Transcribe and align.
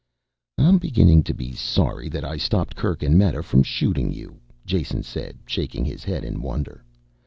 "I'm 0.57 0.79
beginning 0.79 1.21
to 1.25 1.33
be 1.35 1.53
sorry 1.53 2.09
that 2.09 2.25
I 2.25 2.35
stopped 2.35 2.75
Kerk 2.75 3.03
and 3.03 3.19
Meta 3.19 3.43
from 3.43 3.61
shooting 3.61 4.11
you," 4.11 4.39
Jason 4.65 5.03
said, 5.03 5.37
shaking 5.45 5.85
his 5.85 6.03
head 6.03 6.23
in 6.23 6.41
wonder. 6.41 6.83